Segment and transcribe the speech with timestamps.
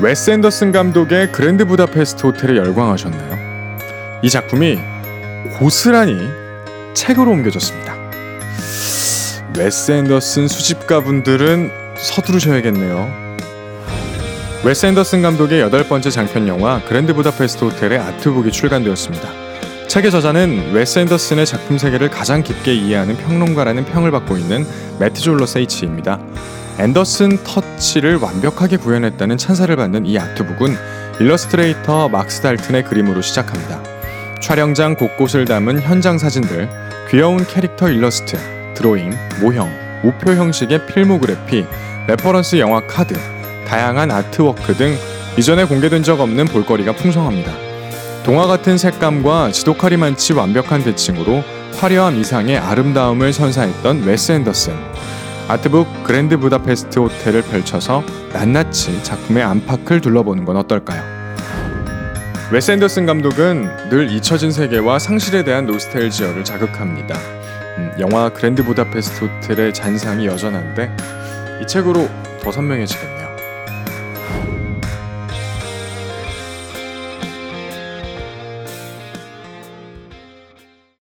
[0.00, 3.38] 웨스 앤더슨 감독의 그랜드 부다페스트 호텔에 열광하셨나요?
[4.22, 4.76] 이 작품이
[5.58, 6.18] 고스란히
[6.94, 7.94] 책으로 옮겨졌습니다.
[9.56, 13.08] 웨스 앤더슨 수집가 분들은 서두르셔야겠네요.
[14.64, 19.28] 웨스 앤더슨 감독의 여덟 번째 장편 영화 그랜드 부다페스트 호텔의 아트북이 출간되었습니다.
[19.86, 24.66] 책의 저자는 웨스 앤더슨의 작품 세계를 가장 깊게 이해하는 평론가라는 평을 받고 있는
[24.98, 26.18] 매트 졸러 세이츠입니다.
[26.78, 30.76] 앤더슨 터치를 완벽하게 구현했다는 찬사를 받는 이 아트북은
[31.20, 33.80] 일러스트레이터 막스 달튼의 그림으로 시작합니다.
[34.40, 36.68] 촬영장 곳곳을 담은 현장 사진들,
[37.10, 38.36] 귀여운 캐릭터 일러스트,
[38.74, 39.70] 드로잉, 모형,
[40.02, 41.64] 우표 형식의 필모그래피,
[42.08, 43.14] 레퍼런스 영화 카드,
[43.68, 44.96] 다양한 아트워크 등
[45.38, 47.52] 이전에 공개된 적 없는 볼거리가 풍성합니다.
[48.24, 51.42] 동화 같은 색감과 지독하리만치 완벽한 대칭으로
[51.76, 54.74] 화려함 이상의 아름다움을 선사했던 웨스 앤더슨.
[55.46, 61.02] 아트북 그랜드 부다페스트 호텔을 펼쳐서 낱낱이 작품의 안팎을 둘러보는 건 어떨까요?
[62.50, 67.18] 웨스 앤더슨 감독은 늘 잊혀진 세계와 상실에 대한 노스탤지어를 자극합니다.
[67.76, 70.96] 음, 영화 그랜드 부다페스트 호텔의 잔상이 여전한데
[71.62, 72.08] 이 책으로
[72.42, 73.33] 더 선명해지겠네요.